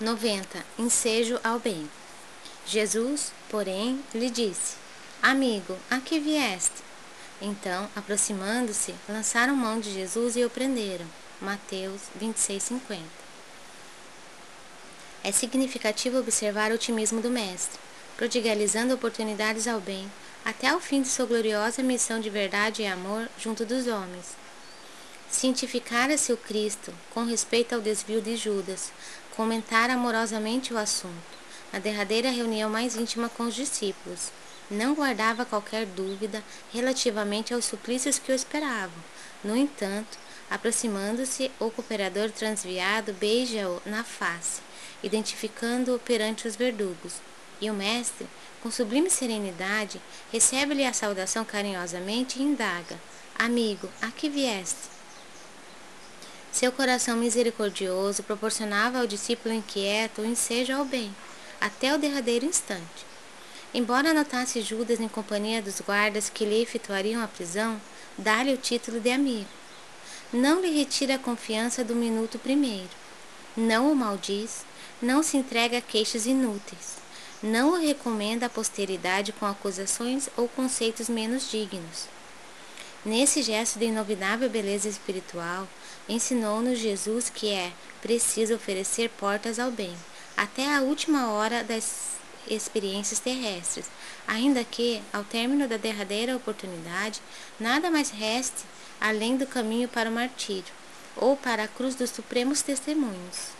90. 0.00 0.64
Ensejo 0.78 1.38
ao 1.44 1.58
bem. 1.58 1.88
Jesus, 2.66 3.32
porém, 3.50 4.02
lhe 4.14 4.30
disse: 4.30 4.76
Amigo, 5.22 5.76
a 5.90 5.98
que 6.00 6.18
vieste? 6.18 6.82
Então, 7.42 7.86
aproximando-se, 7.94 8.94
lançaram 9.06 9.54
mão 9.54 9.78
de 9.78 9.92
Jesus 9.92 10.36
e 10.36 10.44
o 10.44 10.48
prenderam. 10.48 11.04
Mateus 11.38 12.00
26:50. 12.18 13.00
É 15.22 15.30
significativo 15.30 16.18
observar 16.18 16.70
o 16.70 16.76
otimismo 16.76 17.20
do 17.20 17.28
mestre, 17.28 17.78
prodigalizando 18.16 18.94
oportunidades 18.94 19.68
ao 19.68 19.80
bem, 19.80 20.10
até 20.42 20.74
o 20.74 20.80
fim 20.80 21.02
de 21.02 21.08
sua 21.08 21.26
gloriosa 21.26 21.82
missão 21.82 22.20
de 22.20 22.30
verdade 22.30 22.80
e 22.80 22.86
amor 22.86 23.28
junto 23.38 23.66
dos 23.66 23.86
homens. 23.86 24.39
Cientificara-se 25.40 26.34
o 26.34 26.36
Cristo 26.36 26.92
com 27.14 27.24
respeito 27.24 27.74
ao 27.74 27.80
desvio 27.80 28.20
de 28.20 28.36
Judas, 28.36 28.92
comentara 29.34 29.94
amorosamente 29.94 30.74
o 30.74 30.76
assunto, 30.76 31.14
na 31.72 31.78
derradeira 31.78 32.30
reunião 32.30 32.68
mais 32.68 32.94
íntima 32.94 33.26
com 33.30 33.44
os 33.44 33.54
discípulos. 33.54 34.30
Não 34.70 34.94
guardava 34.94 35.46
qualquer 35.46 35.86
dúvida 35.86 36.44
relativamente 36.70 37.54
aos 37.54 37.64
suplícios 37.64 38.18
que 38.18 38.30
o 38.30 38.34
esperavam. 38.34 39.02
No 39.42 39.56
entanto, 39.56 40.18
aproximando-se, 40.50 41.50
o 41.58 41.70
cooperador 41.70 42.30
transviado 42.30 43.14
beija-o 43.14 43.80
na 43.86 44.04
face, 44.04 44.60
identificando-o 45.02 45.98
perante 45.98 46.46
os 46.46 46.54
verdugos. 46.54 47.14
E 47.62 47.70
o 47.70 47.72
mestre, 47.72 48.26
com 48.62 48.70
sublime 48.70 49.08
serenidade, 49.08 50.02
recebe-lhe 50.30 50.84
a 50.84 50.92
saudação 50.92 51.46
carinhosamente 51.46 52.38
e 52.38 52.42
indaga: 52.42 53.00
Amigo, 53.38 53.88
a 54.02 54.10
que 54.10 54.28
vieste? 54.28 54.99
Seu 56.60 56.70
coração 56.70 57.16
misericordioso 57.16 58.22
proporcionava 58.22 58.98
ao 58.98 59.06
discípulo 59.06 59.54
inquieto 59.54 60.20
o 60.20 60.26
ensejo 60.26 60.74
ao 60.74 60.84
bem, 60.84 61.10
até 61.58 61.94
o 61.94 61.98
derradeiro 61.98 62.44
instante. 62.44 63.06
Embora 63.72 64.12
notasse 64.12 64.60
Judas 64.60 65.00
em 65.00 65.08
companhia 65.08 65.62
dos 65.62 65.80
guardas 65.80 66.28
que 66.28 66.44
lhe 66.44 66.60
efetuariam 66.60 67.24
a 67.24 67.26
prisão, 67.26 67.80
dá-lhe 68.18 68.52
o 68.52 68.58
título 68.58 69.00
de 69.00 69.10
amigo. 69.10 69.48
Não 70.30 70.60
lhe 70.60 70.70
retira 70.70 71.14
a 71.14 71.18
confiança 71.18 71.82
do 71.82 71.94
minuto 71.94 72.38
primeiro. 72.38 72.90
Não 73.56 73.90
o 73.90 73.96
maldiz, 73.96 74.66
não 75.00 75.22
se 75.22 75.38
entrega 75.38 75.78
a 75.78 75.80
queixas 75.80 76.26
inúteis. 76.26 76.98
Não 77.42 77.70
o 77.70 77.80
recomenda 77.80 78.44
à 78.44 78.50
posteridade 78.50 79.32
com 79.32 79.46
acusações 79.46 80.28
ou 80.36 80.46
conceitos 80.46 81.08
menos 81.08 81.50
dignos. 81.50 82.19
Nesse 83.02 83.42
gesto 83.42 83.78
de 83.78 83.86
inovidável 83.86 84.50
beleza 84.50 84.86
espiritual, 84.86 85.66
ensinou-nos 86.06 86.78
Jesus 86.78 87.30
que 87.30 87.50
é 87.50 87.72
preciso 88.02 88.54
oferecer 88.54 89.08
portas 89.18 89.58
ao 89.58 89.70
bem, 89.70 89.96
até 90.36 90.74
a 90.74 90.82
última 90.82 91.32
hora 91.32 91.64
das 91.64 92.10
experiências 92.46 93.18
terrestres, 93.18 93.86
ainda 94.26 94.62
que, 94.64 95.00
ao 95.14 95.24
término 95.24 95.66
da 95.66 95.78
derradeira 95.78 96.36
oportunidade, 96.36 97.22
nada 97.58 97.90
mais 97.90 98.10
reste 98.10 98.64
além 99.00 99.38
do 99.38 99.46
caminho 99.46 99.88
para 99.88 100.10
o 100.10 100.12
martírio 100.12 100.74
ou 101.16 101.38
para 101.38 101.64
a 101.64 101.68
cruz 101.68 101.94
dos 101.94 102.10
supremos 102.10 102.60
testemunhos. 102.60 103.59